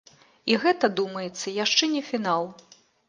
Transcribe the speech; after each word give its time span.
І 0.53 0.57
гэта, 0.63 0.89
думаецца, 0.99 1.53
яшчэ 1.63 1.83
не 1.93 2.01
фінал. 2.09 2.43